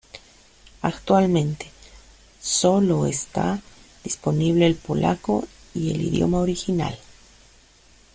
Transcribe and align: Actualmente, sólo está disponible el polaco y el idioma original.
Actualmente, 0.81 1.67
sólo 2.41 3.05
está 3.05 3.61
disponible 4.03 4.65
el 4.65 4.73
polaco 4.73 5.47
y 5.75 5.91
el 5.91 6.01
idioma 6.01 6.39
original. 6.39 6.97